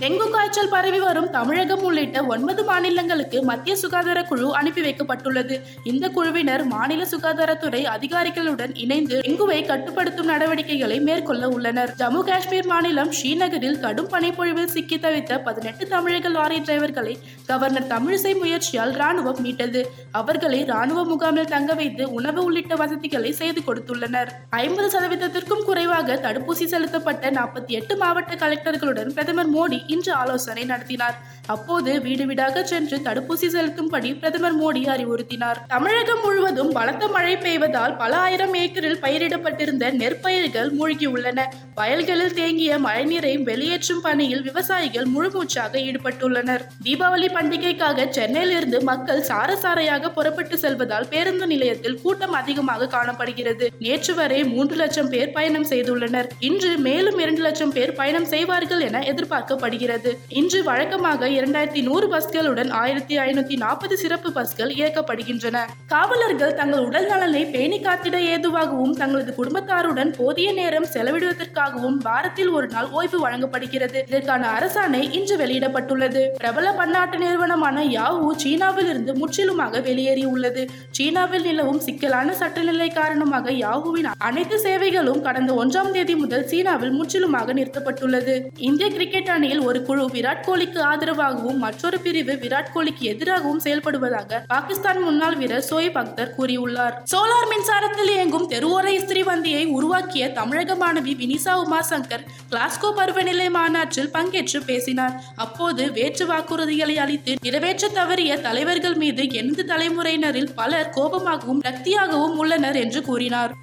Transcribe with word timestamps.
Dengue 0.00 0.26
காய்ச்சல் 0.30 0.70
பரவி 0.72 0.98
வரும் 0.98 1.30
தமிழகம் 1.36 1.80
உள்ளிட்ட 1.86 2.18
ஒன்பது 2.32 2.64
மாநிலங்களுக்கு 2.64 3.38
மத்திய 3.48 3.76
சுகாதார 3.76 4.18
குழு 4.22 4.48
அனுப்பி 4.58 4.82
வைக்கப்பட்டுள்ளது. 4.82 5.54
இந்த 5.90 6.08
குழுவினர் 6.08 6.64
மாநில 6.64 7.06
சுகாதாரத்துறை 7.12 7.80
அதிகாரிகளுடன் 7.94 8.72
இணைந்து 8.74 9.20
டெங்குவை 9.26 9.66
கட்டுப்படுத்தும் 9.66 10.28
நடவடிக்கைகளை 10.32 10.98
மேற்கொள்ள 11.00 11.48
உள்ளனர். 11.48 11.92
ஜம்மு 12.02 12.20
காஷ்மீர் 12.28 12.68
மாநிலம் 12.72 13.10
ஸ்ரீநகரில் 13.10 13.80
கடும் 13.80 14.10
பனிப்பொழிவில் 14.12 14.70
சிக்கி 14.74 14.98
தவித்த 14.98 15.40
பதினெட்டு 15.48 15.86
தமிழக 15.94 16.28
லாரி 16.28 16.60
டிரைவர்களை 16.60 17.16
கவர்னர் 17.50 17.90
தமிழிசை 17.94 18.34
முயற்சியால் 18.42 18.94
ராணுவம் 19.00 19.42
மீட்டது. 19.46 19.82
அவர்களை 20.12 20.64
ராணுவ 20.64 21.04
முகாமில் 21.04 21.50
தங்க 21.54 21.74
வைத்து 21.74 22.12
உணவு 22.12 22.44
உள்ளிட்ட 22.44 22.74
வசதிகளை 22.74 23.32
செய்து 23.32 23.62
கொடுத்துள்ளனர். 23.66 24.32
ஐம்பது 24.50 24.88
சதவீதத்திற்கும் 24.94 25.66
குறைவாக 25.70 26.20
தடுப்பூசி 26.28 26.64
செலுத்தப்பட்ட 26.76 27.30
நாற்பத்தி 27.40 27.72
எட்டு 27.80 27.96
மாவட்ட 27.96 28.34
கலெக்டர்களுடன் 28.46 29.12
பிரதமர் 29.18 29.52
மோடி 29.58 29.86
இன்று 29.94 30.12
ஆலோசனை 30.12 30.64
நடத்தினார். 30.64 31.18
அப்போது 31.54 31.90
வீடு 32.00 32.26
வீடாக 32.26 32.62
சென்று 32.64 32.96
தடுப்பூசி 32.96 33.46
செலுத்தும்படி 33.52 34.18
பிரதமர் 34.18 34.56
மோடி 34.60 34.82
அறிவுறுத்தினார். 34.94 35.58
தமிழகம் 35.68 36.22
முழுவதும் 36.24 36.72
பலத்த 36.72 37.08
மழை 37.08 37.36
பெய்வதால் 37.36 37.96
பல 37.96 38.16
ஆயிரம் 38.16 38.54
ஏக்கரில் 38.54 39.00
பயிரிடப்பட்டிருந்த 39.04 39.90
நெற்பயிர்கள் 39.92 40.70
மூழ்கியுள்ளன. 40.78 41.44
வயல்களில் 41.74 42.34
தேங்கிய 42.34 42.78
மழைநீரை 42.78 43.42
வெளியேற்றும் 43.42 44.02
பணியில் 44.02 44.42
விவசாயிகள் 44.42 45.08
முழுமூச்சாக 45.14 45.80
ஈடுபட்டுள்ளனர். 45.86 46.64
தீபாவளி 46.84 47.30
பண்டிகைக்காக 47.38 48.08
சென்னையிலிருந்து 48.10 48.80
மக்கள் 48.82 49.24
சாரசாரையாக 49.30 50.12
புறப்பட்டு 50.12 50.58
செல்வதால் 50.58 51.08
பேருந்து 51.08 51.46
நிலையத்தில் 51.46 52.00
கூட்டம் 52.02 52.32
அதிகமாக 52.32 52.90
காணப்படுகிறது. 52.96 53.68
நேற்று 53.78 54.14
வரை 54.14 54.44
மூன்று 54.44 54.76
லட்சம் 54.76 55.08
பேர் 55.08 55.32
பயணம் 55.32 55.66
செய்துள்ளனர். 55.66 56.30
இன்று 56.40 56.78
மேலும் 56.78 57.18
இரண்டு 57.18 57.40
லட்சம் 57.40 57.72
பேர் 57.72 57.96
பயணம் 58.02 58.30
செய்வார்கள் 58.34 58.80
என 58.80 58.98
எதிர்பார்க்கப்படுகிறது. 58.98 59.76
வருகிறது 59.78 60.10
இன்று 60.38 60.60
வழக்கமாக 60.68 61.28
இரண்டாயிரத்தி 61.38 61.80
நூறு 61.88 62.06
பஸ்களுடன் 62.12 62.70
ஆயிரத்தி 62.80 63.14
ஐநூத்தி 63.24 63.56
நாற்பது 63.62 63.94
சிறப்பு 64.02 64.28
பஸ்கள் 64.36 64.70
இயக்கப்படுகின்றன. 64.78 65.56
காவலர்கள் 65.92 66.54
தங்கள் 66.60 66.84
உடல் 66.88 67.08
நலனை 67.10 67.42
பேணி 67.54 67.78
காத்திட 67.86 68.16
ஏதுவாகவும் 68.32 68.94
தங்களது 69.00 69.32
குடும்பத்தாருடன் 69.38 70.10
போதிய 70.18 70.48
நேரம் 70.58 70.88
செலவிடுவதற்காகவும் 70.94 71.98
வாரத்தில் 72.06 72.50
ஒரு 72.56 72.68
நாள் 72.74 72.88
ஓய்வு 72.98 73.20
வழங்கப்படுகிறது. 73.24 74.00
இதற்கான 74.10 74.48
அரசாணை 74.56 75.02
இன்று 75.18 75.36
வெளியிடப்பட்டுள்ளது. 75.42 76.24
பிரபல 76.42 76.72
பன்னாட்டு 76.80 77.18
நிறுவனமான 77.24 77.84
யாஹூ 77.98 78.28
சீனாவில் 78.44 78.90
இருந்து 78.92 79.14
முற்றிலுமாக 79.20 79.82
வெளியேறியுள்ளது. 79.88 80.64
சீனாவில் 80.98 81.46
நிலவும் 81.50 81.82
சிக்கலான 81.86 82.28
சட்டநிலை 82.42 82.90
காரணமாக 83.00 83.56
யாஹூவின் 83.64 84.10
அனைத்து 84.30 84.58
சேவைகளும் 84.66 85.24
கடந்த 85.28 85.52
ஒன்றாம் 85.62 85.94
தேதி 85.98 86.16
முதல் 86.24 86.46
சீனாவில் 86.54 86.94
முற்றிலுமாக 86.98 87.52
நிறுத்தப்பட்டுள்ளது. 87.60 88.36
இந்திய 88.68 88.86
கிரிக்கெட் 88.96 89.32
அணியில் 89.36 89.64
ஒரு 89.68 89.80
குழு 89.88 90.04
விராட் 90.14 90.44
கோலிக்கு 90.46 90.80
ஆதரவாகவும் 90.90 91.58
மற்றொரு 91.64 91.98
பிரிவு 92.04 92.34
விராட் 92.42 92.70
கோலிக்கு 92.74 93.04
எதிராகவும் 93.12 93.62
செயல்படுவதாக 93.64 94.40
பாகிஸ்தான் 94.52 95.00
முன்னாள் 95.06 95.36
வீரர் 95.40 95.66
சோயிப் 95.70 95.98
அக்தர் 96.02 96.32
கூறியுள்ளார். 96.38 96.94
சோலார் 97.12 97.48
மின்சாரத்தில் 97.52 98.12
இயங்கும் 98.16 98.46
தெருவோர 98.52 98.86
இஸ்திரி 98.98 99.22
வந்தியை 99.30 99.62
உருவாக்கிய 99.76 100.24
தமிழக 100.38 100.76
மாணவி 100.82 101.14
வினிசா 101.22 101.54
உமாசங்கர் 101.64 102.24
கிளாஸ்கோ 102.52 102.90
பருவநிலை 103.00 103.48
மாநாட்டில் 103.58 104.12
பங்கேற்று 104.16 104.60
பேசினார். 104.70 105.16
அப்போது 105.46 105.84
வேற்று 105.98 106.26
வாக்குறுதிகளை 106.32 106.96
அளித்து 107.04 107.34
நிறைவேற்ற 107.46 107.88
தவறிய 108.00 108.40
தலைவர்கள் 108.46 108.96
மீது 109.04 109.24
எனது 109.40 109.64
தலைமுறையினரில் 109.72 110.52
பலர் 110.60 110.92
கோபமாகவும் 110.98 111.64
ரக்தியாகவும் 111.68 112.36
உள்ளனர் 112.44 112.78
என்று 112.84 113.02
கூறினார். 113.10 113.54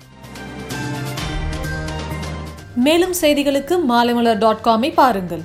மேலும் 2.86 3.14
செய்திகளுக்கு 3.22 3.76
மாலைமலர் 3.92 4.40
டாட் 4.44 4.64
காமை 4.64 4.90
பாருங்கள். 5.02 5.44